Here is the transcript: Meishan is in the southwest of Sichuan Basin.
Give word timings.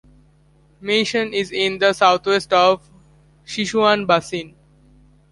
Meishan 0.81 1.31
is 1.31 1.51
in 1.51 1.77
the 1.77 1.93
southwest 1.93 2.51
of 2.53 2.89
Sichuan 3.45 4.07
Basin. 4.07 4.55